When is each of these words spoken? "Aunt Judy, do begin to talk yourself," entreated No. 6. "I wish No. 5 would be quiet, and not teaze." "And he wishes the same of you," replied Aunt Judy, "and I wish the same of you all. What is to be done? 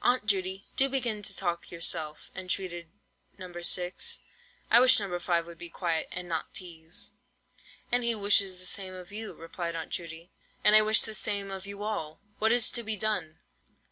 "Aunt 0.00 0.26
Judy, 0.26 0.68
do 0.76 0.88
begin 0.88 1.22
to 1.22 1.34
talk 1.36 1.72
yourself," 1.72 2.30
entreated 2.36 2.86
No. 3.36 3.52
6. 3.52 4.20
"I 4.70 4.78
wish 4.78 5.00
No. 5.00 5.18
5 5.18 5.44
would 5.48 5.58
be 5.58 5.70
quiet, 5.70 6.06
and 6.12 6.28
not 6.28 6.54
teaze." 6.54 7.14
"And 7.90 8.04
he 8.04 8.14
wishes 8.14 8.60
the 8.60 8.64
same 8.66 8.94
of 8.94 9.10
you," 9.10 9.32
replied 9.32 9.74
Aunt 9.74 9.90
Judy, 9.90 10.30
"and 10.62 10.76
I 10.76 10.82
wish 10.82 11.02
the 11.02 11.14
same 11.14 11.50
of 11.50 11.66
you 11.66 11.82
all. 11.82 12.20
What 12.38 12.52
is 12.52 12.70
to 12.70 12.84
be 12.84 12.96
done? 12.96 13.40